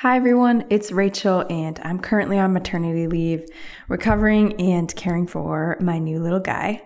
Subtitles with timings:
[0.00, 0.66] Hi, everyone.
[0.68, 3.48] It's Rachel, and I'm currently on maternity leave,
[3.88, 6.82] recovering and caring for my new little guy.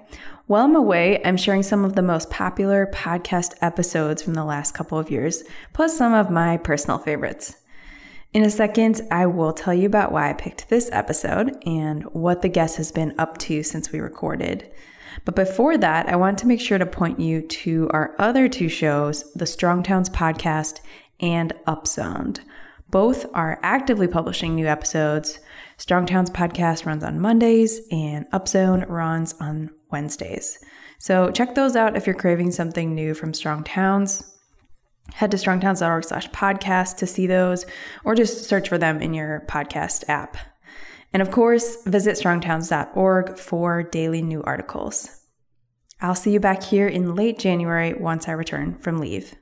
[0.47, 4.75] While I'm away, I'm sharing some of the most popular podcast episodes from the last
[4.75, 5.43] couple of years,
[5.73, 7.57] plus some of my personal favorites.
[8.33, 12.43] In a second, I will tell you about why I picked this episode and what
[12.43, 14.71] the guest has been up to since we recorded.
[15.25, 18.69] But before that, I want to make sure to point you to our other two
[18.69, 20.79] shows, the Strong Towns podcast
[21.19, 22.39] and Upzoned.
[22.91, 25.39] Both are actively publishing new episodes.
[25.77, 30.59] Strong Towns podcast runs on Mondays and Upzone runs on Wednesdays.
[30.99, 34.25] So check those out if you're craving something new from Strong Towns.
[35.15, 37.65] Head to strongtowns.org slash podcast to see those,
[38.05, 40.37] or just search for them in your podcast app.
[41.13, 45.09] And of course, visit strongtowns.org for daily new articles.
[46.01, 49.35] I'll see you back here in late January once I return from leave.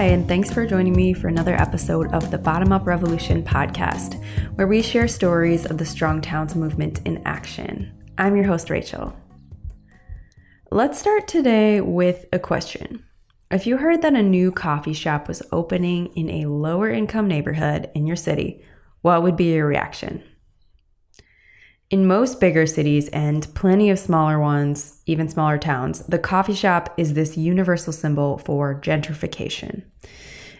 [0.00, 4.14] Hi, and thanks for joining me for another episode of the Bottom Up Revolution podcast,
[4.54, 7.92] where we share stories of the Strong Towns movement in action.
[8.16, 9.14] I'm your host, Rachel.
[10.70, 13.04] Let's start today with a question.
[13.50, 17.90] If you heard that a new coffee shop was opening in a lower income neighborhood
[17.94, 18.64] in your city,
[19.02, 20.22] what would be your reaction?
[21.90, 26.94] In most bigger cities and plenty of smaller ones, even smaller towns, the coffee shop
[26.96, 29.82] is this universal symbol for gentrification.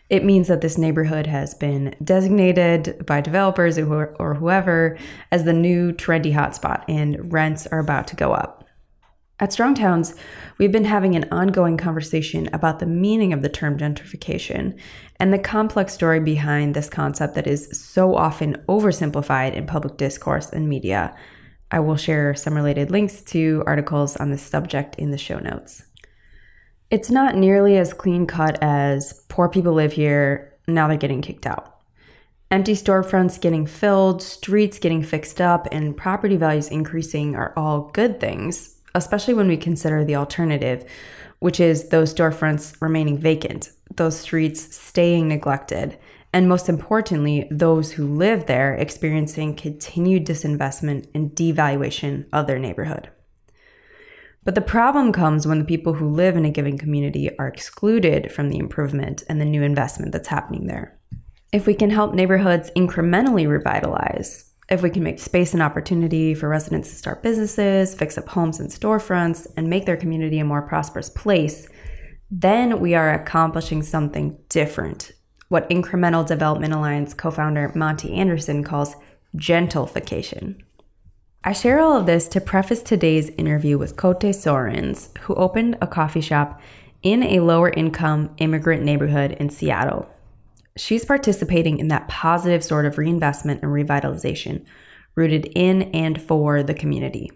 [0.09, 4.99] It means that this neighborhood has been designated by developers or whoever
[5.31, 8.60] as the new trendy hotspot, and rents are about to go up.
[9.41, 10.15] At Strong Towns,
[10.59, 14.79] we've been having an ongoing conversation about the meaning of the term gentrification
[15.19, 20.51] and the complex story behind this concept that is so often oversimplified in public discourse
[20.51, 21.17] and media.
[21.71, 25.85] I will share some related links to articles on this subject in the show notes.
[26.91, 31.47] It's not nearly as clean cut as poor people live here, now they're getting kicked
[31.47, 31.79] out.
[32.51, 38.21] Empty storefronts getting filled, streets getting fixed up, and property values increasing are all good
[38.21, 40.85] things, especially when we consider the alternative,
[41.39, 45.99] which is those storefronts remaining vacant, those streets staying neglected,
[46.33, 53.11] and most importantly, those who live there experiencing continued disinvestment and devaluation of their neighborhood.
[54.45, 58.33] But the problem comes when the people who live in a given community are excluded
[58.33, 60.99] from the improvement and the new investment that's happening there.
[61.53, 66.49] If we can help neighborhoods incrementally revitalize, if we can make space and opportunity for
[66.49, 70.63] residents to start businesses, fix up homes and storefronts, and make their community a more
[70.63, 71.69] prosperous place,
[72.31, 75.11] then we are accomplishing something different.
[75.49, 78.95] What Incremental Development Alliance co founder Monte Anderson calls
[79.37, 80.63] gentlefication.
[81.43, 85.87] I share all of this to preface today's interview with Coté Soerens, who opened a
[85.89, 86.61] coffee shop
[87.03, 90.09] in a lower income immigrant neighborhood in Seattle
[90.81, 94.65] she's participating in that positive sort of reinvestment and revitalization
[95.15, 97.31] rooted in and for the community.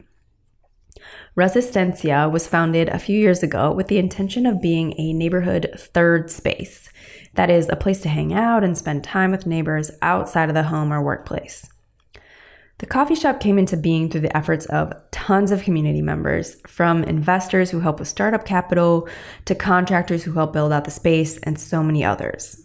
[1.36, 6.30] Resistencia was founded a few years ago with the intention of being a neighborhood third
[6.30, 6.88] space.
[7.34, 10.62] That is, a place to hang out and spend time with neighbors outside of the
[10.62, 11.68] home or workplace.
[12.78, 17.04] The coffee shop came into being through the efforts of tons of community members, from
[17.04, 19.08] investors who help with startup capital
[19.44, 22.63] to contractors who help build out the space, and so many others.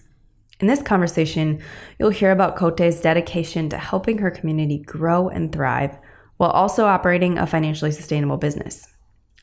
[0.59, 1.61] In this conversation,
[1.97, 5.97] you'll hear about Coté's dedication to helping her community grow and thrive
[6.35, 8.85] while also operating a financially sustainable business.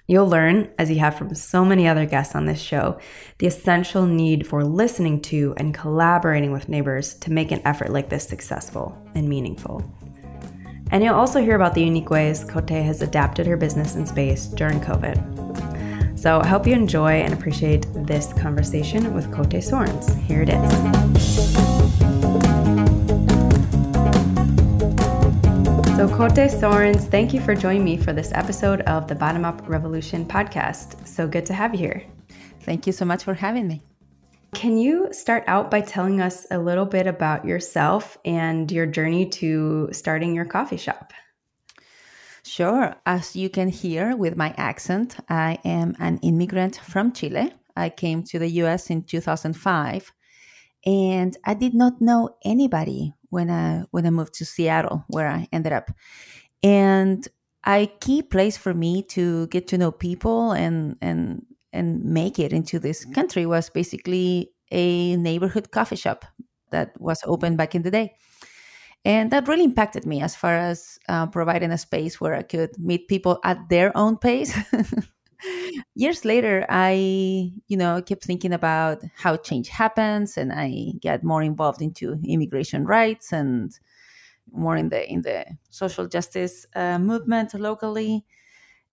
[0.06, 3.00] You'll learn, as you have from so many other guests on this show,
[3.38, 8.10] the essential need for listening to and collaborating with neighbors to make an effort like
[8.10, 9.82] this successful and meaningful.
[10.90, 14.46] And you'll also hear about the unique ways Coté has adapted her business and space
[14.46, 15.75] during COVID.
[16.16, 20.12] So I hope you enjoy and appreciate this conversation with Coté Soerens.
[20.22, 20.72] Here it is.
[25.96, 29.68] So, Coté Soerens, thank you for joining me for this episode of the Bottom Up
[29.68, 31.06] Revolution podcast.
[31.06, 32.02] So good to have you here.
[32.60, 33.82] Thank you so much for having me.
[34.54, 39.26] Can you start out by telling us a little bit about yourself and your journey
[39.30, 41.12] to starting your coffee shop?
[42.46, 42.94] Sure.
[43.04, 47.52] As you can hear with my accent, I am an immigrant from Chile.
[47.76, 50.12] I came to the US in 2005
[50.86, 55.48] and I did not know anybody when I when I moved to Seattle where I
[55.52, 55.90] ended up.
[56.62, 57.26] And
[57.66, 62.52] a key place for me to get to know people and and and make it
[62.52, 66.24] into this country was basically a neighborhood coffee shop
[66.70, 68.14] that was open back in the day.
[69.06, 72.76] And that really impacted me as far as uh, providing a space where I could
[72.76, 74.52] meet people at their own pace.
[75.94, 81.42] Years later i you know kept thinking about how change happens and i get more
[81.42, 83.78] involved into immigration rights and
[84.50, 88.24] more in the in the social justice uh, movement locally.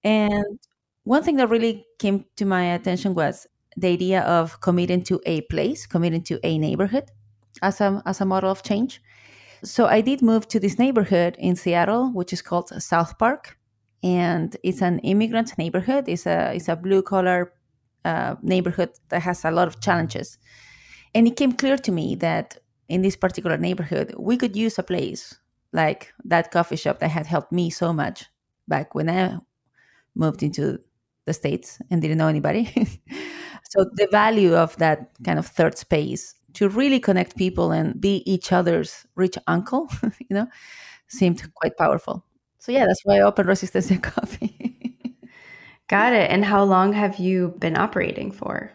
[0.03, 0.59] And
[1.05, 5.41] one thing that really came to my attention was the idea of committing to a
[5.41, 7.09] place committing to a neighborhood
[7.61, 9.01] as a, as a model of change
[9.63, 13.57] so i did move to this neighborhood in seattle which is called south park
[14.03, 16.07] and it's an immigrant neighborhood.
[16.07, 17.53] It's a it's a blue collar
[18.03, 20.37] uh, neighborhood that has a lot of challenges.
[21.15, 22.57] And it came clear to me that
[22.89, 25.35] in this particular neighborhood, we could use a place
[25.71, 28.25] like that coffee shop that had helped me so much
[28.67, 29.37] back when I
[30.15, 30.79] moved into
[31.25, 32.65] the states and didn't know anybody.
[33.69, 38.23] so the value of that kind of third space to really connect people and be
[38.31, 39.89] each other's rich uncle,
[40.19, 40.47] you know,
[41.07, 42.25] seemed quite powerful.
[42.59, 44.97] So yeah, that's why I opened Resistencia Coffee.
[45.87, 46.31] Got it.
[46.31, 48.71] And how long have you been operating for?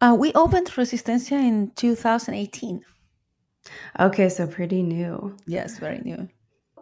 [0.00, 2.82] Uh, we opened Resistencia in 2018.
[4.00, 5.36] Okay, so pretty new.
[5.46, 6.28] Yes, very new.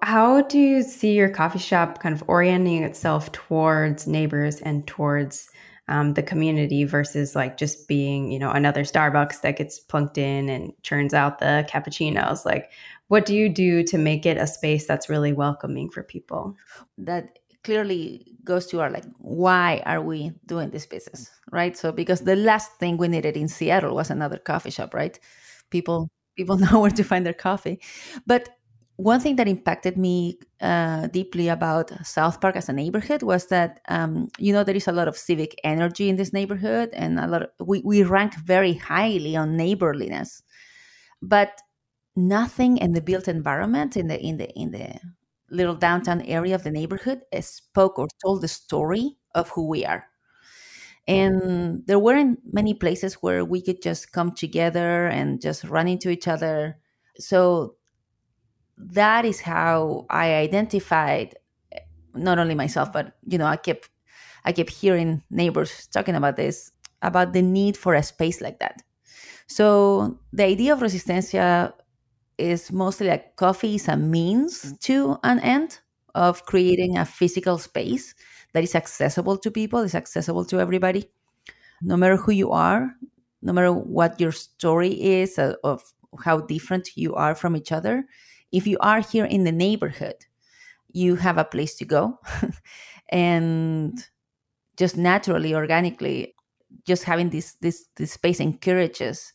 [0.02, 5.48] How do you see your coffee shop kind of orienting itself towards neighbors and towards
[5.88, 10.48] um, the community versus like just being, you know, another Starbucks that gets plunked in
[10.48, 12.44] and churns out the cappuccinos?
[12.44, 12.70] Like,
[13.08, 16.56] what do you do to make it a space that's really welcoming for people?
[16.96, 21.76] That clearly goes to our like why are we doing this business right?
[21.76, 25.18] So because the last thing we needed in seattle was another coffee shop right?
[25.70, 27.80] People people know where to find their coffee.
[28.26, 28.50] But
[28.96, 33.80] one thing that impacted me uh, deeply about South Park as a neighborhood was that
[33.88, 37.26] um, you know there is a lot of civic energy in this neighborhood, and a
[37.26, 40.42] lot of, we we rank very highly on neighborliness,
[41.22, 41.60] but
[42.16, 45.00] nothing in the built environment in the in the in the
[45.50, 50.06] little downtown area of the neighborhood spoke or told the story of who we are.
[51.06, 56.08] And there weren't many places where we could just come together and just run into
[56.08, 56.78] each other.
[57.18, 57.76] So
[58.76, 61.34] that is how i identified
[62.14, 63.90] not only myself but you know i kept
[64.44, 66.70] i kept hearing neighbors talking about this
[67.02, 68.82] about the need for a space like that
[69.46, 71.72] so the idea of resistencia
[72.38, 74.80] is mostly like coffee is a means mm.
[74.80, 75.78] to an end
[76.14, 78.14] of creating a physical space
[78.52, 81.10] that is accessible to people, is accessible to everybody,
[81.82, 82.94] no matter who you are,
[83.42, 85.82] no matter what your story is uh, of
[86.24, 88.06] how different you are from each other.
[88.54, 90.26] If you are here in the neighborhood,
[90.92, 92.20] you have a place to go.
[93.08, 93.98] and
[94.76, 96.34] just naturally, organically,
[96.86, 99.32] just having this this this space encourages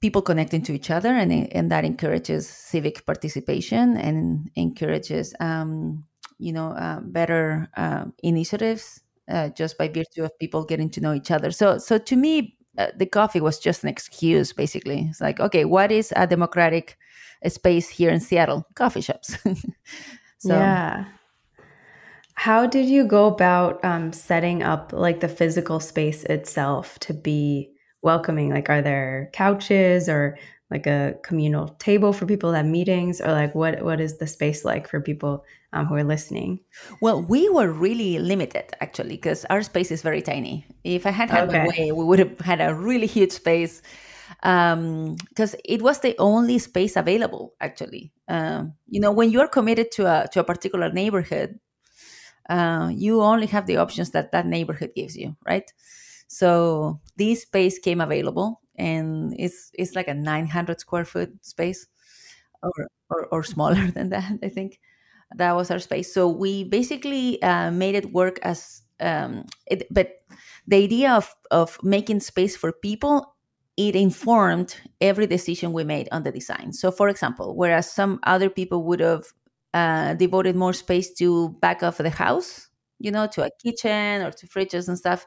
[0.00, 6.04] people connecting to each other, and, and that encourages civic participation and encourages, um,
[6.38, 11.14] you know, uh, better uh, initiatives uh, just by virtue of people getting to know
[11.14, 11.50] each other.
[11.50, 14.52] So, so to me, uh, the coffee was just an excuse.
[14.52, 16.98] Basically, it's like, okay, what is a democratic
[17.48, 18.66] space here in Seattle?
[18.74, 19.36] Coffee shops.
[20.38, 21.04] so, yeah.
[22.34, 27.70] How did you go about um, setting up like the physical space itself to be
[28.02, 28.50] welcoming?
[28.50, 30.38] Like, are there couches or
[30.70, 34.26] like a communal table for people that have meetings, or like what what is the
[34.26, 36.60] space like for people um, who are listening?
[37.00, 40.66] Well, we were really limited actually because our space is very tiny.
[40.84, 41.58] If I had had okay.
[41.58, 43.80] my way, we would have had a really huge space
[44.40, 48.12] because um, it was the only space available actually.
[48.28, 51.58] Um, you know, when you are committed to a to a particular neighborhood,
[52.48, 55.70] uh, you only have the options that that neighborhood gives you, right?
[56.28, 61.86] So this space came available, and it's it's like a 900 square foot space,
[62.62, 62.72] or
[63.10, 64.38] or, or smaller than that.
[64.42, 64.80] I think
[65.36, 66.12] that was our space.
[66.14, 70.22] So we basically uh, made it work as, um, it, but
[70.66, 73.35] the idea of of making space for people
[73.76, 76.72] it informed every decision we made on the design.
[76.72, 79.26] So, for example, whereas some other people would have
[79.74, 82.68] uh, devoted more space to back of the house,
[82.98, 85.26] you know, to a kitchen or to fridges and stuff,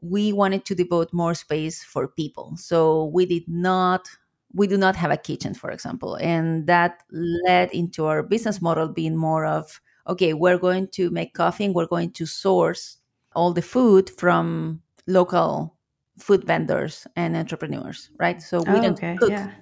[0.00, 2.54] we wanted to devote more space for people.
[2.56, 4.08] So we did not
[4.54, 6.14] we do not have a kitchen, for example.
[6.14, 11.34] And that led into our business model being more of okay, we're going to make
[11.34, 12.96] coffee and we're going to source
[13.34, 15.76] all the food from local
[16.18, 18.42] food vendors and entrepreneurs, right?
[18.42, 19.16] So we oh, don't okay.
[19.16, 19.52] cook yeah.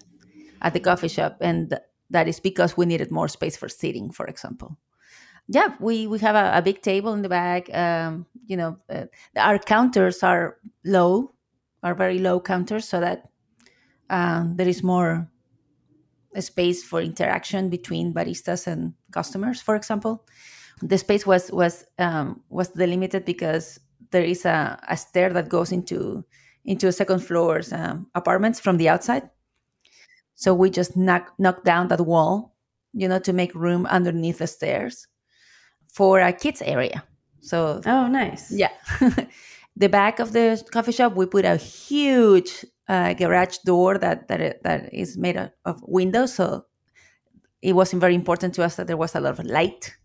[0.63, 1.39] at the coffee shop.
[1.41, 1.79] And
[2.11, 4.79] that is because we needed more space for sitting, for example
[5.49, 7.73] yeah, we we have a, a big table in the back.
[7.75, 11.35] Um, you know, uh, our counters are low,
[11.83, 13.29] are very low counters, so that
[14.11, 15.31] um, there is more
[16.39, 19.63] space for interaction between baristas and customers.
[19.63, 20.27] For example,
[20.83, 23.79] the space was was um, was delimited because
[24.11, 26.25] there is a, a stair that goes into
[26.67, 29.31] into a second floor's um, apartments from the outside.
[30.35, 32.55] So we just knock knock down that wall,
[32.93, 35.07] you know, to make room underneath the stairs
[35.89, 37.05] for a kids area.
[37.41, 38.51] So oh, nice.
[38.51, 38.73] Yeah,
[39.77, 44.63] the back of the coffee shop we put a huge uh, garage door that that
[44.63, 46.35] that is made of windows.
[46.35, 46.67] So
[47.63, 49.97] it wasn't very important to us that there was a lot of light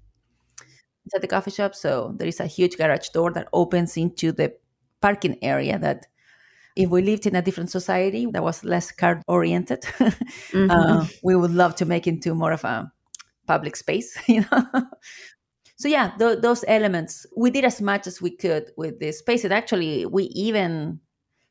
[1.06, 1.76] inside the coffee shop.
[1.76, 4.54] So there is a huge garage door that opens into the
[5.02, 6.06] parking area that
[6.76, 10.72] if we lived in a different society that was less car oriented, mm-hmm.
[10.72, 12.92] uh, we would love to make into more of a
[13.48, 14.66] public space, you know.
[15.78, 19.44] so yeah, th- those elements we did as much as we could with this space.
[19.44, 21.00] And actually, we even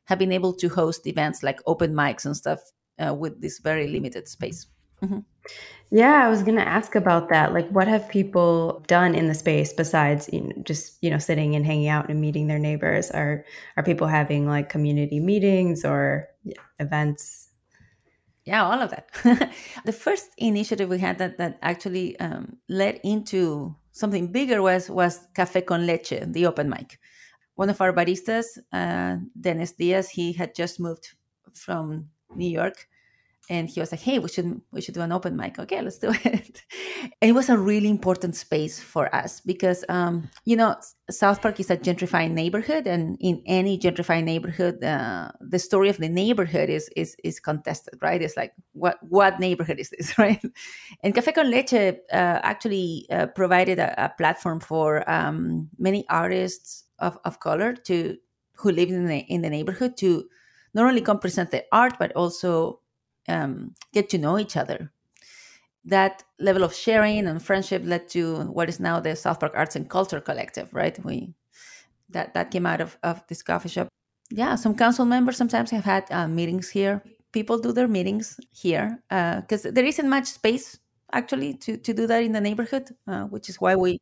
[0.05, 2.59] have been able to host events like open mics and stuff
[2.99, 4.67] uh, with this very limited space.
[5.03, 5.19] Mm-hmm.
[5.93, 7.53] Yeah, I was going to ask about that.
[7.53, 11.55] Like, what have people done in the space besides you know, just you know sitting
[11.55, 13.11] and hanging out and meeting their neighbors?
[13.11, 13.43] Are
[13.75, 16.29] are people having like community meetings or
[16.79, 17.49] events?
[18.45, 19.09] Yeah, all of that.
[19.85, 25.27] the first initiative we had that that actually um, led into something bigger was was
[25.35, 26.99] Café con Leche, the open mic.
[27.55, 31.15] One of our baristas, uh, Dennis Diaz, he had just moved
[31.53, 32.87] from New York
[33.51, 35.59] and he was like hey we should we should do an open mic.
[35.59, 36.63] Okay let's do it.
[37.21, 40.75] And it was a really important space for us because um, you know
[41.09, 45.97] south park is a gentrifying neighborhood and in any gentrifying neighborhood uh, the story of
[45.97, 48.21] the neighborhood is is is contested right?
[48.21, 50.41] It's like what what neighborhood is this right?
[51.03, 56.85] And cafe con leche uh, actually uh, provided a, a, platform for um, many artists
[56.99, 58.17] of, of color to
[58.53, 60.25] who live in the, in the neighborhood to
[60.73, 62.80] not only come present the art but also
[63.31, 64.91] um, get to know each other.
[65.85, 69.75] That level of sharing and friendship led to what is now the South Park Arts
[69.75, 71.03] and Culture Collective, right?
[71.03, 71.33] We
[72.09, 73.87] that that came out of, of this coffee shop.
[74.29, 77.03] Yeah, some council members sometimes have had uh, meetings here.
[77.31, 80.77] People do their meetings here because uh, there isn't much space
[81.13, 83.99] actually to, to do that in the neighborhood, uh, which is why we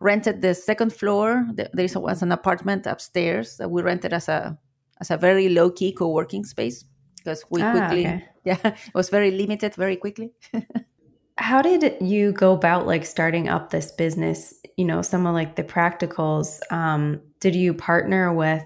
[0.00, 1.46] rented the second floor.
[1.54, 4.58] There was an apartment upstairs that we rented as a
[5.00, 6.84] as a very low key co working space
[7.16, 8.24] because we ah, quickly okay.
[8.50, 10.32] yeah it was very limited very quickly
[11.38, 15.56] how did you go about like starting up this business you know some of like
[15.56, 18.62] the practicals um, did you partner with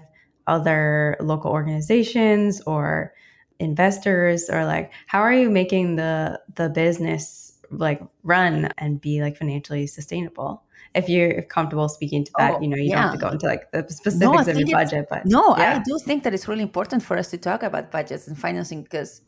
[0.47, 3.13] other local organizations or
[3.59, 9.37] investors or like how are you making the the business like run and be like
[9.37, 10.63] financially sustainable
[10.95, 12.95] if you're comfortable speaking to that, oh, you know, you yeah.
[12.95, 15.07] don't have to go into like the specifics no, of your budget.
[15.09, 15.77] But no, yeah.
[15.77, 18.83] I do think that it's really important for us to talk about budgets and financing
[18.83, 19.21] because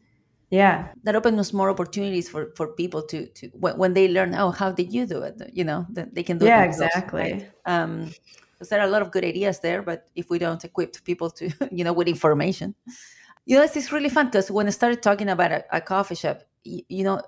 [0.51, 4.51] yeah, that opens more opportunities for for people to to when, when they learn, oh,
[4.51, 5.41] how did you do it?
[5.53, 6.67] You know, that they can do yeah, it.
[6.67, 7.21] exactly.
[7.21, 7.51] Right?
[7.65, 8.11] Um,
[8.53, 11.31] because there are a lot of good ideas there, but if we don't equip people
[11.31, 12.75] to, you know, with information,
[13.45, 16.43] you know, it's really fun because when I started talking about a, a coffee shop,
[16.63, 17.21] you, you know,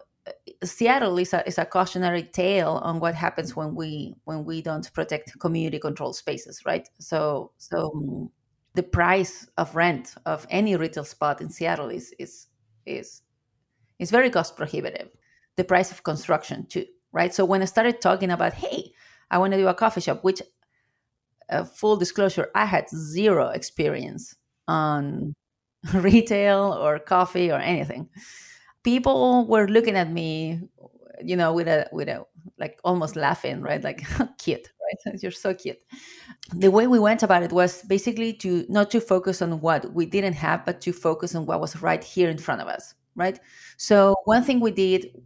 [0.64, 4.92] Seattle is a is a cautionary tale on what happens when we when we don't
[4.94, 6.88] protect community controlled spaces, right?
[7.00, 8.30] So so um,
[8.74, 12.48] the price of rent of any retail spot in Seattle is is
[12.86, 13.22] is
[14.00, 15.10] is very cost prohibitive.
[15.56, 17.34] The price of construction too, right?
[17.34, 18.94] So when I started talking about, hey,
[19.30, 20.42] I want to do a coffee shop, which
[21.50, 24.36] uh, full disclosure, I had zero experience
[24.68, 25.34] on
[25.94, 28.10] retail or coffee or anything
[28.84, 30.62] people were looking at me
[31.24, 32.24] you know with a with a
[32.58, 34.04] like almost laughing right like
[34.38, 34.68] right
[35.22, 35.78] you're so cute
[36.54, 40.06] the way we went about it was basically to not to focus on what we
[40.06, 43.40] didn't have but to focus on what was right here in front of us right
[43.78, 45.22] so one thing we did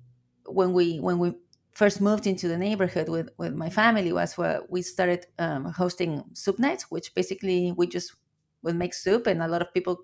[0.46, 1.34] when we when we
[1.74, 6.24] first moved into the neighborhood with with my family was where we started um, hosting
[6.34, 8.16] soup nights which basically we just
[8.64, 10.00] would make soup and a lot of people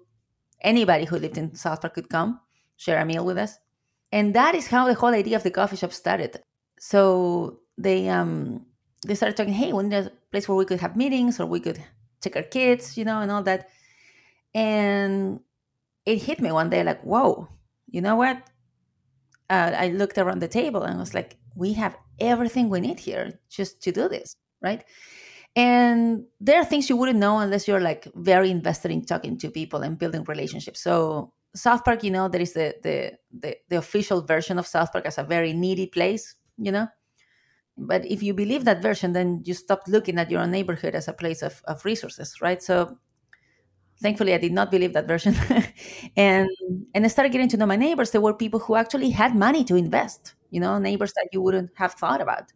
[0.61, 2.39] anybody who lived in south park could come
[2.77, 3.57] share a meal with us.
[4.11, 6.39] And that is how the whole idea of the coffee shop started.
[6.79, 8.65] So they um
[9.05, 11.59] they started talking, hey, we need a place where we could have meetings or we
[11.59, 11.83] could
[12.21, 13.69] take our kids, you know, and all that.
[14.53, 15.39] And
[16.05, 17.47] it hit me one day like, whoa,
[17.89, 18.37] you know what?
[19.49, 23.39] Uh, I looked around the table and was like, we have everything we need here
[23.49, 24.83] just to do this, right?
[25.55, 29.51] And there are things you wouldn't know unless you're like very invested in talking to
[29.51, 30.81] people and building relationships.
[30.81, 34.91] So South Park, you know, there is the, the, the the official version of South
[34.91, 36.87] Park as a very needy place, you know.
[37.77, 41.13] But if you believe that version, then you stop looking at your neighborhood as a
[41.13, 42.61] place of, of resources, right?
[42.61, 42.97] So
[44.01, 45.35] thankfully I did not believe that version.
[46.15, 46.49] and
[46.93, 48.11] and I started getting to know my neighbors.
[48.11, 51.71] There were people who actually had money to invest, you know, neighbors that you wouldn't
[51.75, 52.51] have thought about.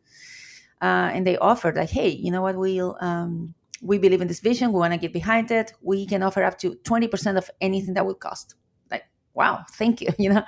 [0.81, 4.39] Uh, and they offered like, hey, you know what, we'll um, we believe in this
[4.39, 4.71] vision.
[4.73, 5.73] We want to get behind it.
[5.81, 8.55] We can offer up to 20% of anything that would cost.
[8.91, 10.09] Like, wow, thank you.
[10.19, 10.43] You know,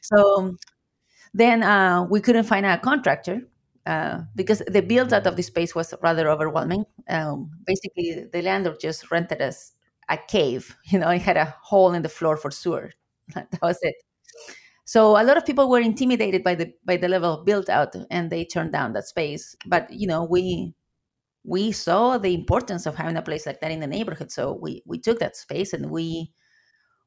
[0.00, 0.56] so
[1.34, 3.42] then uh, we couldn't find a contractor
[3.86, 6.84] uh, because the build out of the space was rather overwhelming.
[7.08, 9.72] Um, basically, the landlord just rented us
[10.08, 10.76] a cave.
[10.86, 12.92] You know, it had a hole in the floor for sewer.
[13.34, 13.96] that was it.
[14.84, 17.94] So a lot of people were intimidated by the by the level of build out,
[18.10, 19.56] and they turned down that space.
[19.66, 20.74] But you know, we
[21.44, 24.82] we saw the importance of having a place like that in the neighborhood, so we
[24.86, 26.32] we took that space, and we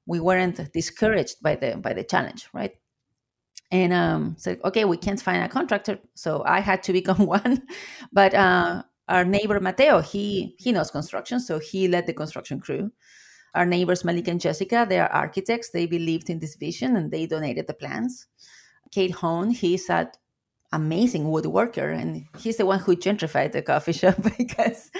[0.07, 2.73] we weren't discouraged by the by the challenge, right?
[3.83, 7.63] And um, said, okay, we can't find a contractor, so I had to become one.
[8.11, 12.91] But uh, our neighbor Mateo, he he knows construction, so he led the construction crew.
[13.53, 15.69] Our neighbors Malik and Jessica, they are architects.
[15.69, 18.27] They believed in this vision and they donated the plans.
[18.91, 20.09] Kate Hone, he's an
[20.73, 24.91] amazing woodworker, and he's the one who gentrified the coffee shop because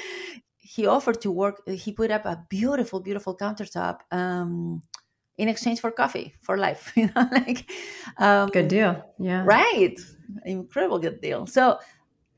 [0.58, 1.62] he offered to work.
[1.68, 4.00] He put up a beautiful, beautiful countertop.
[4.12, 4.82] Um,
[5.38, 7.70] in exchange for coffee for life you know like
[8.18, 9.44] um, good deal yeah.
[9.46, 10.00] right.
[10.46, 11.46] Incredible good deal.
[11.46, 11.80] So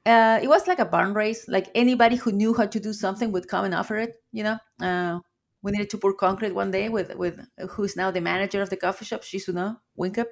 [0.05, 3.31] uh, it was like a barn race like anybody who knew how to do something
[3.31, 4.57] would come and offer it you know?
[4.81, 5.19] Uh,
[5.61, 7.39] we needed to pour concrete one day with with
[7.71, 10.27] who's now the manager of the coffee shop Shisuno Winkup.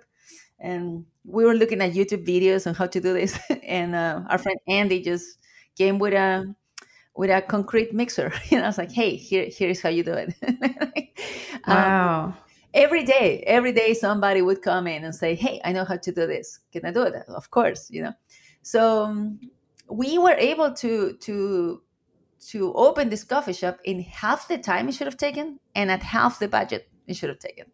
[0.60, 3.38] And we were looking at YouTube videos on how to do this.
[3.64, 5.40] And uh, our friend Andy just
[5.78, 6.56] came with a
[7.16, 8.32] with a concrete mixer.
[8.50, 10.34] You know I was like hey here here's how you do it.
[11.68, 12.34] Um, wow
[12.76, 16.12] every day every day somebody would come in and say hey i know how to
[16.12, 16.60] do this.
[16.72, 17.16] Can i do it?
[17.28, 18.14] Of course you know?
[18.62, 19.40] So um,
[19.90, 21.82] we were able to to
[22.50, 26.04] to open this coffee shop in half the time it should have taken and at
[26.04, 27.66] half the budget it should have taken.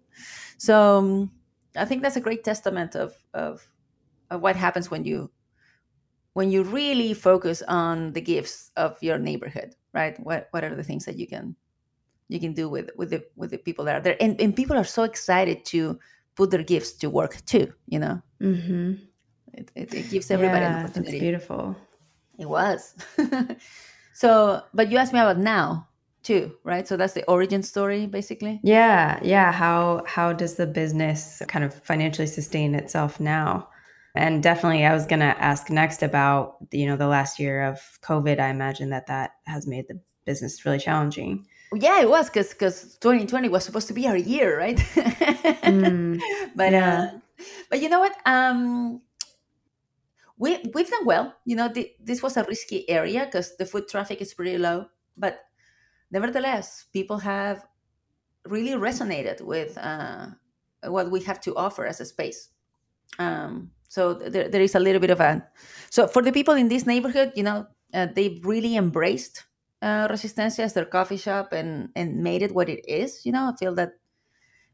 [0.58, 1.32] So um,
[1.76, 3.68] i think that's a great testament of, of
[4.30, 5.32] of what happens when you
[6.34, 10.18] when you really focus on the gifts of your neighborhood right?
[10.20, 11.56] What what are the things that you can
[12.32, 14.18] you can do with with the with the people that are there.
[14.20, 16.00] And, and people are so excited to
[16.36, 18.22] put their gifts to work too you know?
[18.42, 18.94] Mm-hmm.
[19.54, 21.76] it, it, it, gives everybody yeah, that's beautiful.
[22.40, 22.96] It was.
[24.14, 25.88] So but you asked me about now
[26.22, 26.88] too right?
[26.88, 28.60] So that's the origin story basically?
[28.64, 29.52] Yeah yeah.
[29.52, 33.68] How how does the business kind of financially sustain itself now?
[34.14, 37.80] And definitely i was going to ask next about you know the last year of
[38.02, 38.40] covid.
[38.40, 42.98] I imagine that that has made the business really challenging yeah, it was because because
[42.98, 44.78] 2020 was supposed to be our year, right?
[44.78, 46.20] mm,
[46.56, 47.02] but yeah.
[47.02, 47.20] uh,
[47.70, 48.16] but you know what?
[48.26, 49.02] Um,
[50.38, 51.36] we we've done well.
[51.46, 54.88] You know, the, this was a risky area because the foot traffic is pretty low,
[55.18, 55.46] but
[56.12, 57.66] nevertheless, people have
[58.46, 60.28] really resonated with uh,
[60.84, 62.50] what we have to offer as a space.
[63.20, 65.46] Um, so there, there is a little bit of a
[65.90, 69.44] so for the people in this neighborhood, you know, uh, they've really embraced
[69.82, 73.26] uh, Resistencia as their coffee shop and and made it what it is.
[73.26, 73.94] You know, I feel that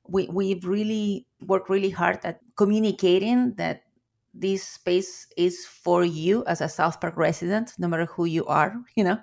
[0.08, 3.82] we we've really worked really hard at communicating that
[4.34, 8.76] this space is for you as a South Park resident, no matter who you are.
[8.96, 9.20] You know.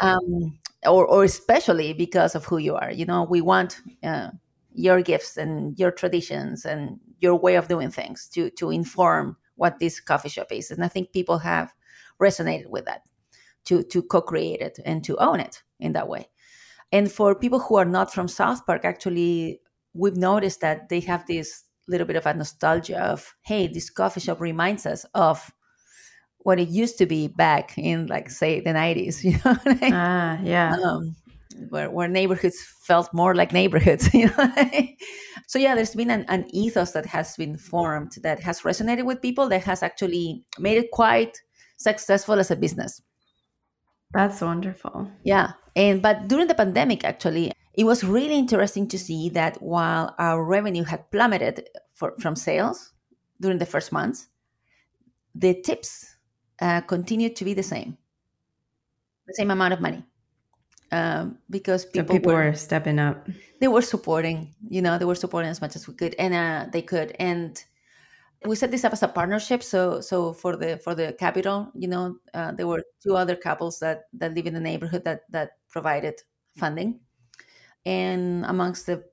[0.00, 2.92] Um, or, or especially because of who you are.
[2.92, 4.28] You know, we want uh,
[4.74, 9.78] your gifts and your traditions and your way of doing things to to inform what
[9.78, 10.70] this coffee shop is.
[10.70, 11.72] And I think people have
[12.20, 13.02] resonated with that
[13.66, 16.28] to to co-create it and to own it in that way.
[16.92, 19.60] And for people who are not from South Park, actually,
[19.92, 24.20] we've noticed that they have this little bit of a nostalgia of, hey, this coffee
[24.20, 25.52] shop reminds us of
[26.38, 29.58] what it used to be back in, like, say, the 90s, you know?
[29.92, 30.76] ah, yeah.
[30.82, 31.16] Um,
[31.70, 34.52] where, where neighborhoods felt more like neighborhoods, you know?
[35.48, 39.22] so, yeah, there's been an, an ethos that has been formed that has resonated with
[39.22, 41.40] people, that has actually made it quite
[41.78, 43.02] successful as a business.
[44.12, 45.10] That's wonderful.
[45.22, 45.52] Yeah.
[45.74, 50.42] And but during the pandemic actually, it was really interesting to see that while our
[50.42, 52.92] revenue had plummeted for, from sales
[53.40, 54.28] during the first months,
[55.34, 56.16] the tips
[56.60, 57.98] uh, continued to be the same,
[59.26, 60.02] the same amount of money,
[60.90, 63.28] um, because people, so people were, were, stepping up.
[63.60, 66.70] They were supporting, you know, they were supporting as much as we could, and uh,
[66.72, 67.14] they could.
[67.18, 67.62] And
[68.46, 71.88] we set this up as a partnership so so for the for the capital you
[71.88, 75.52] know uh, there were two other couples that that live in the neighborhood that that
[75.68, 76.22] provided
[76.56, 77.00] funding.
[77.84, 79.04] And amongst the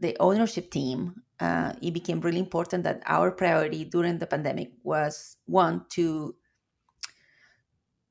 [0.00, 5.36] the ownership team uh, it became really important that our priority during the pandemic was
[5.46, 6.34] one to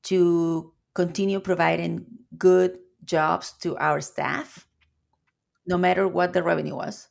[0.04, 2.06] to continue providing
[2.38, 4.66] good jobs to our staff
[5.66, 7.08] no matter what the revenue was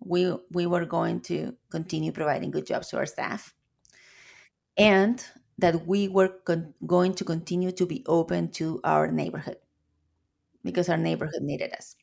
[0.00, 3.54] we we were going to continue providing good jobs to our staff
[4.76, 5.24] and
[5.58, 9.56] that we were con- going to continue to be open to our neighborhood
[10.64, 11.96] because our neighborhood needed us.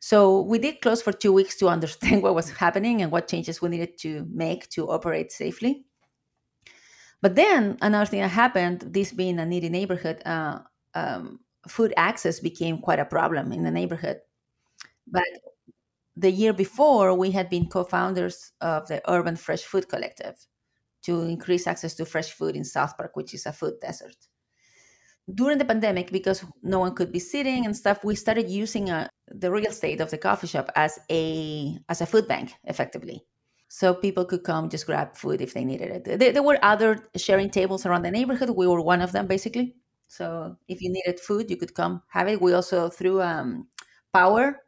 [0.00, 3.62] So we did close for two weeks to understand what was happening and what changes
[3.62, 5.84] we needed to make to operate safely.
[7.22, 10.60] But then another thing that happened, this being a needy neighborhood, uh,
[10.94, 14.20] um, food access became quite a problem in the neighborhood.
[15.06, 15.24] But
[16.16, 20.36] the year before, we had been co founders of the Urban Fresh Food Collective
[21.02, 24.16] to increase access to fresh food in South Park, which is a food desert.
[25.32, 29.08] During the pandemic, because no one could be sitting and stuff, we started using uh,
[29.28, 33.22] the real estate of the coffee shop as a as a food bank, effectively.
[33.68, 36.18] So people could come just grab food if they needed it.
[36.18, 38.50] There, there were other sharing tables around the neighborhood.
[38.50, 39.76] We were one of them, basically.
[40.08, 42.42] So if you needed food, you could come have it.
[42.42, 43.68] We also threw um,
[44.12, 44.58] power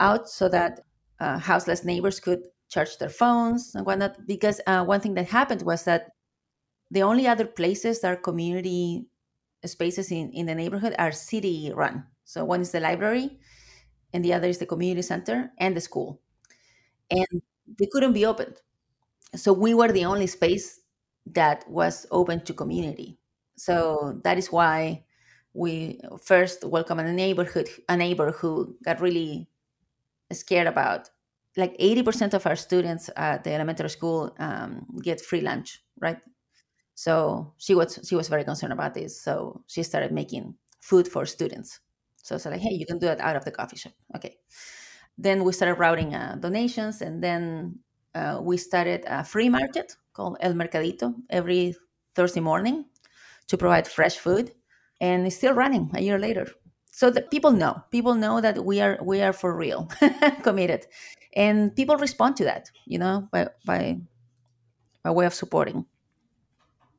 [0.00, 0.80] out so that
[1.20, 4.26] uh, houseless neighbors could charge their phones and whatnot.
[4.26, 6.10] Because uh, one thing that happened was that
[6.90, 9.06] the only other places that are community
[9.64, 12.04] spaces in, in the neighborhood are city run.
[12.24, 13.38] So one is the library,
[14.12, 16.20] and the other is the community center and the school.
[17.10, 17.42] And
[17.78, 18.56] they couldn't be opened.
[19.34, 20.80] So we were the only space
[21.26, 23.18] that was open to community.
[23.56, 25.04] So that is why
[25.54, 29.48] we first welcomed a neighborhood, a neighbor who got really
[30.32, 31.10] scared about.
[31.56, 36.18] Like 80% of our students at the elementary school um, get free lunch right?
[36.94, 41.26] So she was she was very concerned about this so she started making food for
[41.26, 41.80] students.
[42.22, 43.92] So it's like hey you can do that out of the coffee shop.
[44.14, 44.36] Okay.
[45.18, 47.78] Then we started routing uh, donations and then
[48.14, 51.74] uh, we started a free market called el mercadito every
[52.14, 52.84] thursday morning
[53.46, 54.52] to provide fresh food
[55.00, 56.46] and it's still running a year later
[56.96, 59.86] so that people know people know that we are we are for real
[60.42, 60.86] committed.
[61.34, 63.98] And people respond to that you know by by
[65.02, 65.84] by way of supporting.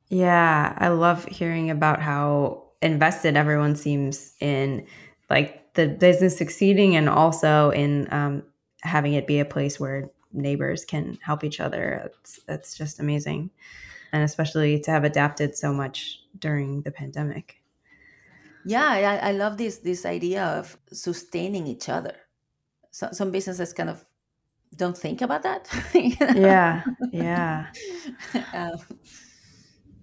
[0.10, 4.86] Yeah i love hearing about how invested everyone seems in
[5.29, 8.43] like the business succeeding and also in um,
[8.81, 12.12] having it be a place where neighbors can help each other.
[12.21, 13.49] It's, it's just amazing.
[14.13, 17.57] And especially to have adapted so much during the pandemic
[18.65, 22.15] yeah, I, I love this this idea of sustaining each other.
[22.91, 24.04] So, some businesses kind of
[24.76, 25.70] don't think about that.
[25.93, 27.67] Yeah, yeah.
[28.54, 28.78] um,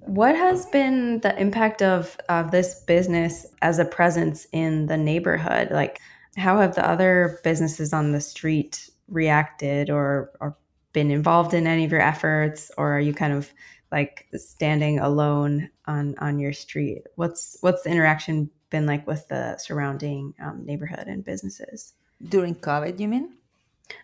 [0.00, 5.70] what has been the impact of of this business as a presence in the neighborhood?
[5.70, 6.00] Like,
[6.36, 10.56] how have the other businesses on the street reacted or or
[10.92, 13.52] been involved in any of your efforts, or are you kind of
[13.94, 17.02] like standing alone on on your street?
[17.14, 21.94] What's what's the interaction been like with the surrounding um, neighborhood and businesses?
[22.34, 23.26] During covid you mean?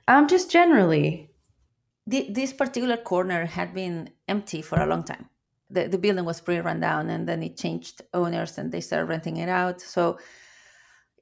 [0.06, 1.26] Um just generally.
[2.06, 5.26] The, this particular corner had been empty for a long time.
[5.68, 9.06] The, the building was pretty run down and then it changed owners and they started
[9.06, 9.80] renting it out.
[9.80, 10.18] So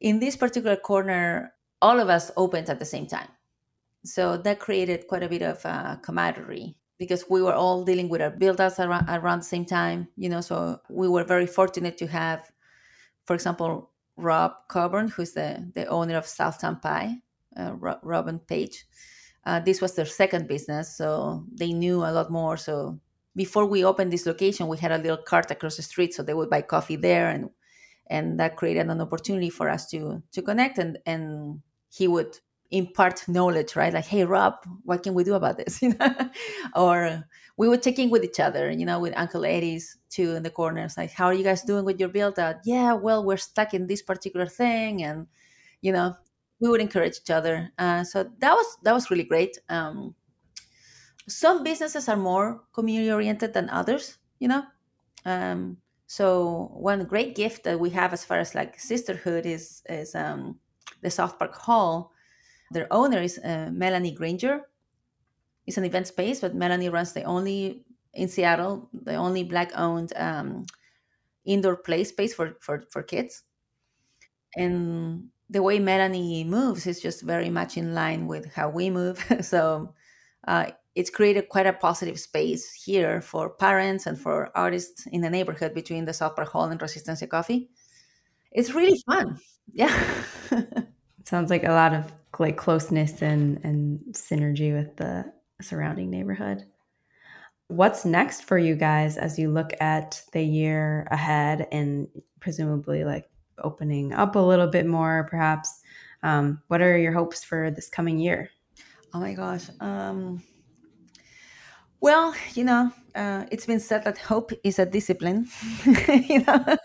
[0.01, 3.31] in this particular corner all of us opened at the same time.
[4.05, 8.21] So that created quite a bit of uh, camaraderie because we were all dealing with
[8.21, 11.97] our build outs around, around the same time, you know, so we were very fortunate
[11.99, 12.51] to have,
[13.25, 17.15] for example, Rob Coburn, who's the, the owner of Southtown Pie,
[17.57, 18.85] uh, Rob and Paige.
[19.45, 22.57] Uh, this was their second business, so they knew a lot more.
[22.57, 22.99] So
[23.37, 26.35] before we opened this location, we had a little cart across the street, so they
[26.35, 27.49] would buy coffee there, and
[28.09, 30.79] and that created an opportunity for us to to connect.
[30.79, 32.39] And and he would
[32.71, 33.93] impart knowledge, right?
[33.93, 34.55] Like, hey, Rob,
[34.85, 35.81] what can we do about this?
[35.83, 36.31] You know,
[36.77, 37.25] or
[37.57, 40.51] we would check in with each other, you know, with Uncle Eddie's too in the
[40.51, 40.97] corners.
[40.97, 42.57] Like, how are you guys doing with your build out?
[42.65, 45.27] Yeah, well, we're stuck in this particular thing, and
[45.81, 46.15] you know,
[46.61, 47.71] we would encourage each other.
[47.79, 49.59] Uh, so that was that was really great.
[49.69, 50.15] Um,
[51.27, 54.63] some businesses are more community oriented than others, you know.
[55.25, 60.15] Um, so one great gift that we have as far as like sisterhood is is
[60.15, 60.59] um,
[61.03, 62.13] the South Park Hall
[62.71, 64.63] their owner is uh, Melanie Granger.
[65.67, 70.67] It's an event space, but Melanie runs the only in Seattle, the only black-owned um,
[71.45, 73.43] indoor play space for, for for kids.
[74.57, 79.25] And the way Melanie moves is just very much in line with how we move.
[79.43, 79.95] so
[80.47, 85.31] uh, it's created quite a positive space here for parents and for artists in the
[85.31, 87.71] neighborhood between the South Park Hall and Resistencia Coffee.
[88.53, 89.39] It's really fun.
[89.73, 90.25] Yeah.
[91.29, 96.65] Sounds like a lot of like closeness and and synergy with the surrounding neighborhood.
[97.67, 102.09] What's next for you guys as you look at the year ahead and
[102.41, 103.29] presumably like
[103.63, 105.83] opening up a little bit more, perhaps?
[106.23, 108.49] Um, what are your hopes for this coming year?
[109.13, 109.69] Oh my gosh.
[109.81, 110.43] Um,
[112.01, 115.47] well, you know, uh, it's been said that hope is a discipline.
[116.09, 116.77] you know,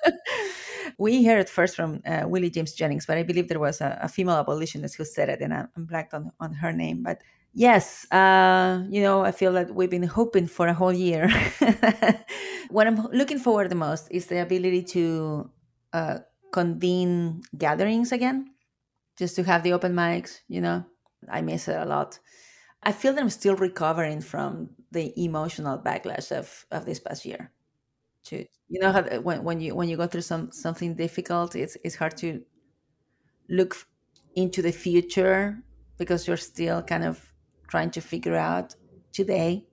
[0.98, 4.00] we heard it first from uh, Willie James Jennings, but I believe there was a,
[4.02, 7.04] a female abolitionist who said it, and I'm, I'm blanked on, on her name.
[7.04, 7.22] But
[7.54, 11.30] yes, uh, you know, I feel that we've been hoping for a whole year.
[12.70, 15.50] what I'm looking forward the most is the ability to
[15.94, 16.18] uh,
[16.52, 18.50] convene gatherings again,
[19.18, 20.40] just to have the open mics.
[20.48, 20.86] You know,
[21.30, 22.20] I miss it a lot.
[22.84, 27.53] I feel that I'm still recovering from the emotional backlash of, of this past year.
[28.26, 31.78] To you know how when, when you when you go through some something difficult, it's
[31.84, 32.42] it's hard to
[33.50, 33.76] look
[34.36, 35.60] into the future
[35.98, 37.34] because you're still kind of
[37.68, 38.76] trying to figure out
[39.12, 39.66] today.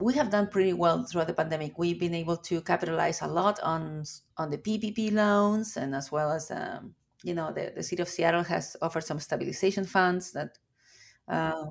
[0.00, 1.78] We have done pretty well throughout the pandemic.
[1.78, 4.04] We've been able to capitalize a lot on
[4.36, 8.08] on the PPP loans, and as well as um, you know the, the city of
[8.08, 10.58] Seattle has offered some stabilization funds that
[11.28, 11.66] uh,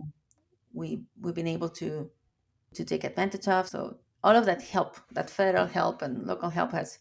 [0.73, 2.10] we we've been able to
[2.73, 3.67] to take advantage of.
[3.67, 6.99] So all of that help, that federal help and local help, has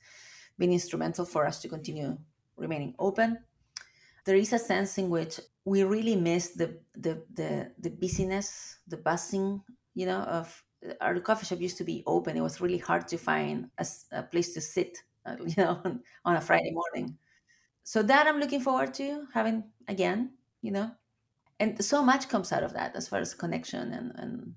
[0.58, 2.18] been instrumental for us to continue
[2.56, 3.38] remaining open.
[4.24, 8.96] There is a sense in which we really miss the the the, the busyness, the
[8.96, 9.62] buzzing,
[9.94, 10.62] you know, of
[11.00, 12.36] our coffee shop used to be open.
[12.36, 16.00] It was really hard to find a, a place to sit, uh, you know, on,
[16.24, 17.16] on a Friday morning.
[17.84, 20.90] So that I'm looking forward to having again, you know,
[21.58, 24.54] and so much comes out of that as far as connection and, and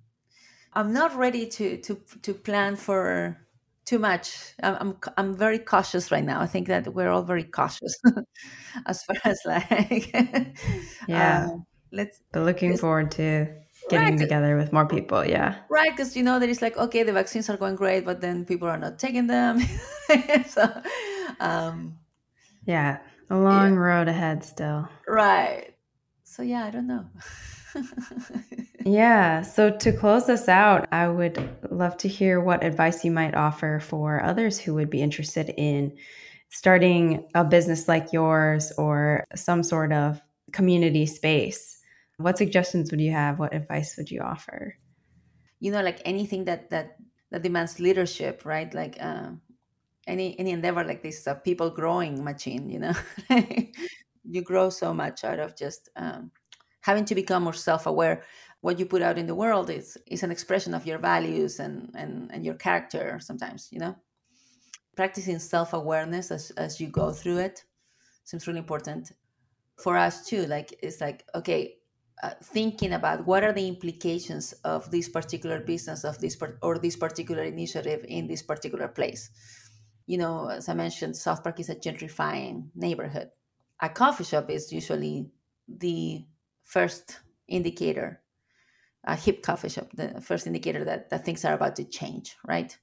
[0.75, 3.37] i'm not ready to to to plan for
[3.85, 4.53] too much.
[4.61, 6.41] I'm i'm, I'm very cautious right now.
[6.41, 7.95] I think that we're all very cautious
[8.85, 10.11] as far as like
[11.07, 11.47] yeah.
[11.49, 11.57] uh,
[11.91, 13.47] let's but looking forward to
[13.89, 14.19] getting right.
[14.19, 15.55] together with more people yeah.
[15.69, 18.45] Right because you know that it's like okay the vaccines are going great but then
[18.45, 19.61] people are not taking them.
[20.47, 20.69] So
[21.39, 21.97] um
[22.65, 23.79] yeah a long yeah.
[23.79, 24.87] road ahead still.
[25.07, 25.73] Right.
[26.23, 27.05] So yeah, I don't know.
[28.85, 29.41] yeah.
[29.41, 31.37] So to close this out, I would
[31.69, 35.95] love to hear what advice you might offer for others who would be interested in
[36.49, 41.81] starting a business like yours or some sort of community space.
[42.17, 43.39] What suggestions would you have?
[43.39, 44.77] What advice would you offer?
[45.59, 46.97] You know, like anything that that
[47.31, 48.73] that demands leadership, right?
[48.73, 49.31] Like uh,
[50.07, 52.69] any any endeavor like this is a people growing machine.
[52.69, 52.93] You know,
[54.23, 56.31] you grow so much out of just um,
[56.85, 58.21] having to become more self-aware
[58.61, 61.89] what you put out in the world is is an expression of your values and
[61.95, 63.95] and, and your character sometimes you know?
[64.95, 67.65] Practicing self-awareness as, as you go through it
[68.23, 69.11] seems really important
[69.83, 71.75] for us too like it's like okay
[72.23, 76.95] uh, thinking about what are the implications of this particular business of this or this
[76.95, 79.29] particular initiative in this particular place.
[80.07, 83.29] You know as i mentioned south park is a gentrifying neighborhood.
[83.81, 85.29] A coffee shop is usually
[85.67, 86.25] the
[86.65, 88.21] first indicator
[89.05, 92.77] a hip coffee shop the first indicator that, that things are about to change right?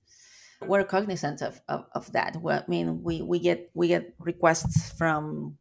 [0.64, 2.36] We're cognizant of, of, of that.
[2.36, 5.58] I mean we, we get we get requests from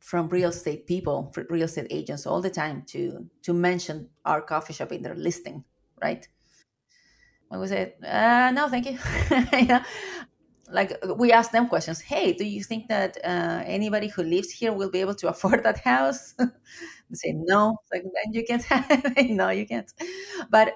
[0.00, 4.74] from real estate people real estate agents all the time to to mention our coffee
[4.74, 5.64] shop in their listing
[6.00, 6.28] right?
[7.50, 8.98] I would say, uh, no, thank you.
[9.58, 9.80] you know,
[10.70, 12.00] like we ask them questions.
[12.00, 15.64] Hey do you think that uh, anybody who lives here will be able to afford
[15.64, 16.34] that house?
[17.10, 17.78] They say no.
[17.92, 18.64] Like then you can't
[19.30, 19.90] no you can't.
[20.50, 20.74] But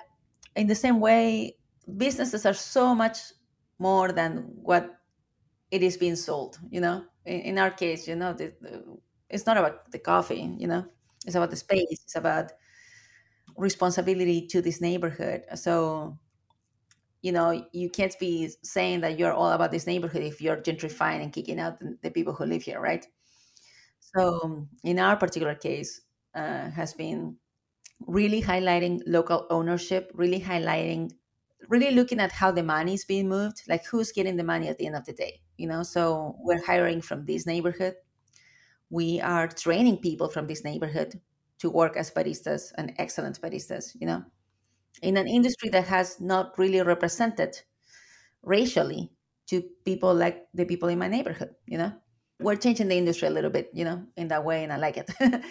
[0.56, 1.56] in the same way
[1.98, 3.18] businesses are so much
[3.78, 4.98] more than what
[5.70, 7.04] it is being sold you know?
[7.26, 8.84] In, in our case you know the, the,
[9.30, 10.86] it's not about the coffee you know?
[11.26, 11.86] It's about the space.
[12.04, 12.52] It's about
[13.56, 15.44] responsibility to this neighborhood.
[15.54, 16.18] So
[17.22, 21.22] you know you can't be saying that you're all about this neighborhood if you're gentrifying
[21.22, 23.06] and kicking out the, people who live here right?
[24.00, 26.00] So in our particular case
[26.34, 27.36] uh, has been
[28.06, 31.12] really highlighting local ownership really highlighting
[31.68, 34.76] really looking at how the money is being moved like who's getting the money at
[34.78, 35.84] the end of the day you know?
[35.84, 37.94] So we're hiring from this neighborhood.
[38.90, 41.20] We are training people from this neighborhood
[41.58, 44.24] to work as baristas and excellent baristas you know
[45.02, 47.60] in an industry that has not really represented
[48.42, 49.12] racially
[49.46, 51.92] to people like the people in my neighborhood you know?
[52.40, 54.96] We're changing the industry a little bit you know in that way and i like
[54.98, 55.10] it.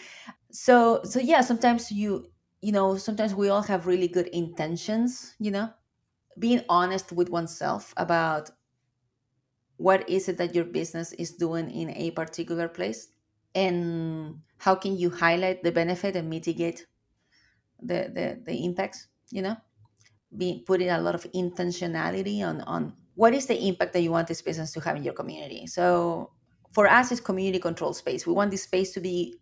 [0.51, 2.27] So so yeah sometimes you
[2.62, 5.73] you know sometimes we all have really good intentions you know?
[6.39, 8.51] Being honest with oneself about
[9.77, 13.10] what is it that your business is doing in a particular place
[13.56, 16.88] and how can you highlight the benefit and mitigate
[17.82, 19.57] the the, the impacts you know
[20.37, 24.27] be putting a lot of intentionality on on what is the impact that you want
[24.27, 25.67] this business to have in your community.
[25.67, 26.31] So
[26.73, 28.25] for us it's community control space.
[28.25, 29.35] We want this space to be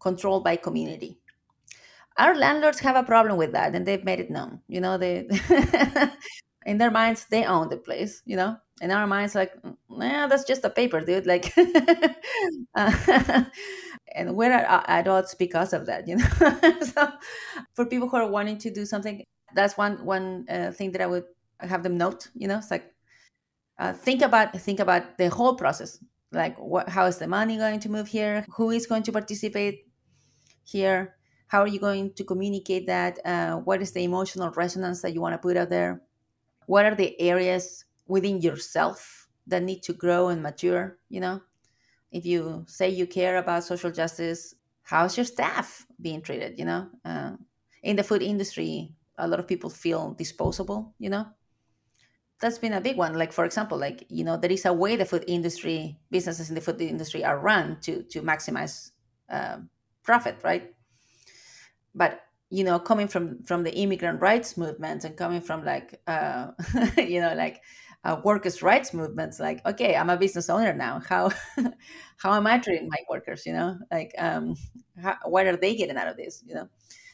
[0.00, 1.20] controlled by community.
[2.16, 5.28] Our landlords have a problem with that and they've made it known you know they
[6.66, 8.56] in their minds they own the place you know?
[8.80, 9.52] In our minds like
[9.88, 11.52] nah that's just a paper dude like
[12.74, 13.44] uh,
[14.14, 14.52] and we're
[14.88, 16.26] adults because of that you know?
[16.94, 17.08] So
[17.74, 19.24] for people who are wanting to do something
[19.54, 21.24] that's one one uh, thing that i would
[21.60, 22.58] have them note you know?
[22.58, 22.94] It's like
[23.78, 25.98] uh, think about think about the whole process.
[26.32, 28.44] Like what how is the money going to move here?
[28.56, 29.86] Who is going to participate
[30.64, 31.16] here?
[31.48, 33.18] How are you going to communicate that?
[33.24, 36.02] Uh, what is the emotional resonance that you want to put out there?
[36.66, 41.40] What are the areas within yourself that need to grow and mature you know
[42.14, 46.88] if you say you care about social justice how's your staff being treated you know?
[47.04, 47.32] Uh,
[47.82, 51.26] in the food industry a lot of people feel disposable you know?
[52.40, 53.14] That's been a big one.
[53.14, 56.54] Like for example like you know there is a way the food industry businesses in
[56.54, 58.90] the food industry are run to to maximize
[59.30, 59.58] uh,
[60.02, 60.74] profit right?
[61.94, 66.50] But you know coming from from the immigrant rights movement and coming from like uh,
[66.98, 67.62] you know like
[68.04, 71.00] uh, workers rights movements like okay i'm a business owner now.
[71.08, 71.30] How
[72.16, 73.78] how am i treating my workers you know?
[73.90, 74.56] Like um
[75.02, 76.68] how, what are they getting out of this you know?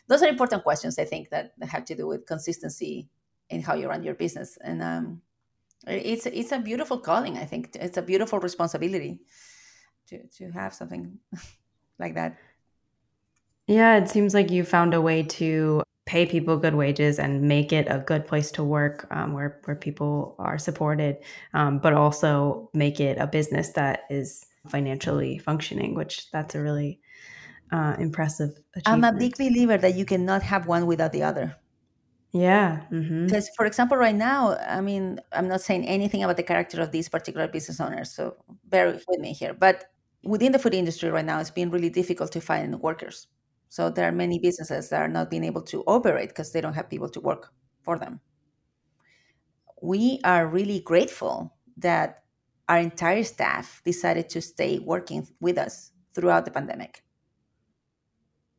[0.08, 3.08] Those are important questions i think that have to do with consistency
[3.48, 4.58] in how you run your business.
[4.62, 5.22] And um
[5.86, 7.76] it's it's a beautiful calling i think.
[7.80, 9.20] It's a beautiful responsibility
[10.08, 11.18] to to have something
[11.98, 12.36] like that.
[13.66, 17.72] Yeah, it seems like you found a way to pay people good wages and make
[17.72, 21.16] it a good place to work um, where, where people are supported,
[21.54, 26.98] um, but also make it a business that is financially functioning, which that's a really
[27.70, 28.50] uh, impressive
[28.86, 31.54] I'm a big believer that you cannot have one without the other.
[32.32, 32.80] Yeah.
[32.90, 33.26] Mm-hmm.
[33.26, 36.90] Because, for example, right now, I mean, I'm not saying anything about the character of
[36.90, 39.54] these particular business owners, so bear with me here.
[39.54, 39.84] But
[40.24, 43.28] within the food industry right now, it's been really difficult to find workers.
[43.70, 46.74] So there are many businesses that are not being able to operate because they don't
[46.74, 47.52] have people to work
[47.82, 48.20] for them.
[49.80, 52.24] We are really grateful that
[52.68, 57.02] our entire staff decided to stay working with us throughout the pandemic.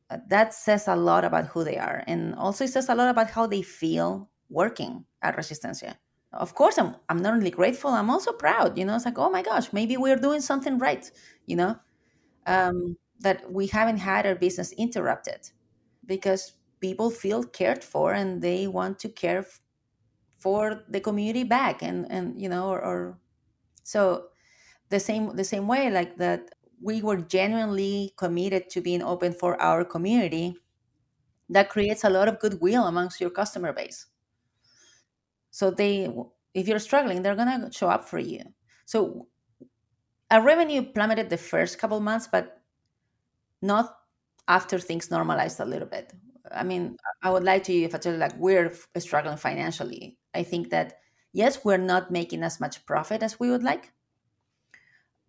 [0.10, 3.10] Uh, that says a lot about who they are and also it says a lot
[3.10, 5.96] about how they feel working at Resistencia.
[6.34, 8.78] Of course, I'm, I'm not only grateful, I'm also proud.
[8.78, 11.10] You know, it's like, oh my gosh, maybe we're doing something right,
[11.46, 11.78] you know?
[12.48, 15.50] Um, that we haven't had our business interrupted
[16.06, 19.46] because people feel cared for and they want to care
[20.40, 23.20] for the community back and and you know or, or
[23.84, 24.26] so
[24.90, 26.50] the same the same way like that
[26.82, 30.56] we were genuinely committed to being open for our community
[31.50, 34.08] that creates a lot of goodwill amongst your customer base.
[35.52, 36.12] So they
[36.54, 38.42] if you're struggling they're going to show up for you.
[38.86, 39.28] So
[40.32, 42.61] our revenue plummeted the first couple months but
[43.62, 43.98] not
[44.48, 46.14] after things normalized a little bit.
[46.52, 50.18] I mean, I would like to you if I tell you like we're struggling financially.
[50.34, 51.00] I think that
[51.34, 53.94] yes, we're not making as much profit as we would like,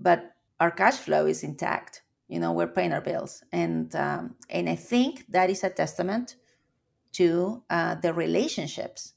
[0.00, 2.02] but our cash flow is intact.
[2.28, 6.36] You know, we're paying our bills, and um, and I think that is a testament
[7.12, 9.12] to uh, the relationships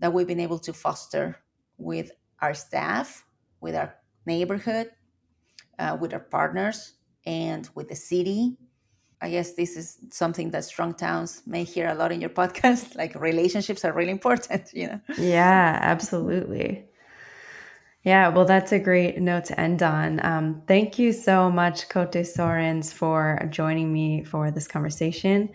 [0.00, 1.38] that we've been able to foster
[1.76, 3.24] with our staff,
[3.60, 3.94] with our
[4.26, 4.90] neighborhood,
[5.78, 6.94] uh, with our partners,
[7.28, 8.56] and with the city.
[9.20, 12.96] I guess this is something that Strong Towns may hear a lot in your podcast.
[12.96, 15.00] Like relationships are really important, you know?
[15.18, 16.86] Yeah, absolutely.
[18.04, 20.24] Yeah, well, that's a great note to end on.
[20.24, 25.50] Um, thank you so much, Coté Soerens, for joining me for this conversation.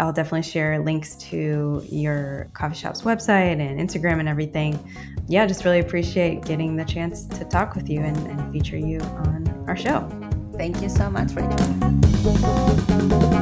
[0.00, 4.78] I'll definitely share links to your coffee shop's website and Instagram and everything.
[5.26, 9.00] Yeah, just really appreciate getting the chance to talk with you and, and feature you
[9.00, 10.08] on our show.
[10.58, 13.37] Thank you so much, Rachel.